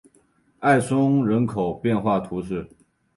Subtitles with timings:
[0.61, 2.67] 埃松人口变化图示